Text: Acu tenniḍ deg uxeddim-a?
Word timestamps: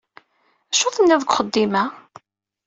Acu 0.71 0.89
tenniḍ 0.95 1.19
deg 1.23 1.29
uxeddim-a? 1.31 1.83